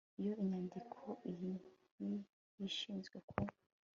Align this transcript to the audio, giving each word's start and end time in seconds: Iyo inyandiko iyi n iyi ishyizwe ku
Iyo 0.19 0.31
inyandiko 0.41 0.99
iyi 1.31 1.51
n 1.99 2.01
iyi 2.07 2.19
ishyizwe 2.69 3.17
ku 3.29 3.35